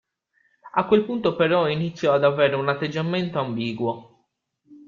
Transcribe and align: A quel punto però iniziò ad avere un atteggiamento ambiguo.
A 0.73 0.87
quel 0.87 1.05
punto 1.05 1.35
però 1.35 1.69
iniziò 1.69 2.13
ad 2.13 2.23
avere 2.23 2.55
un 2.55 2.67
atteggiamento 2.67 3.37
ambiguo. 3.37 4.29